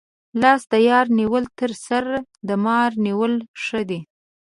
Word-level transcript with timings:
لاس 0.41 0.61
د 0.71 0.73
یار 0.89 1.05
نیول 1.19 1.45
تر 1.59 1.71
سر 1.85 2.05
د 2.47 2.49
مار 2.65 2.91
نیولو 3.05 3.39
ښه 3.63 3.81
دي. 3.89 3.99